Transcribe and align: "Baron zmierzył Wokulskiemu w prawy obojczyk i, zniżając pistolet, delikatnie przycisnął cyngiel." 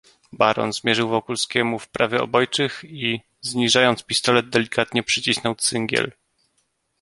"Baron 0.33 0.73
zmierzył 0.73 1.09
Wokulskiemu 1.09 1.79
w 1.79 1.87
prawy 1.89 2.21
obojczyk 2.21 2.81
i, 2.83 3.19
zniżając 3.41 4.03
pistolet, 4.03 4.49
delikatnie 4.49 5.03
przycisnął 5.03 5.55
cyngiel." 5.55 6.11